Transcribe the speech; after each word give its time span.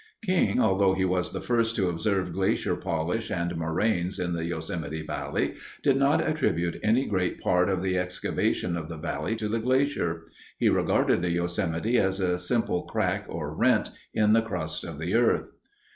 King, 0.23 0.59
although 0.59 0.95
he 0.95 1.05
was 1.05 1.31
the 1.31 1.41
first 1.41 1.75
to 1.75 1.87
observe 1.87 2.31
glacier 2.33 2.75
polish 2.75 3.29
and 3.29 3.55
moraines 3.55 4.17
in 4.17 4.33
the 4.33 4.45
Yosemite 4.45 5.05
Valley, 5.05 5.53
did 5.83 5.95
not 5.95 6.25
attribute 6.27 6.79
any 6.81 7.05
great 7.05 7.39
part 7.39 7.69
of 7.69 7.83
the 7.83 7.99
excavation 7.99 8.75
of 8.75 8.89
the 8.89 8.97
valley 8.97 9.35
to 9.35 9.47
the 9.47 9.59
glacier. 9.59 10.25
He 10.57 10.69
regarded 10.69 11.21
the 11.21 11.29
Yosemite 11.29 11.99
as 11.99 12.19
a 12.19 12.39
simple 12.39 12.81
crack 12.87 13.25
or 13.29 13.53
rent 13.55 13.91
in 14.11 14.33
the 14.33 14.41
crust 14.41 14.83
of 14.83 14.97
the 14.97 15.13
earth. 15.13 15.51